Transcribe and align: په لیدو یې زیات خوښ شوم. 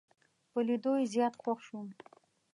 په 0.51 0.59
لیدو 0.67 0.93
یې 0.99 1.05
زیات 1.13 1.33
خوښ 1.41 1.59
شوم. 1.67 1.87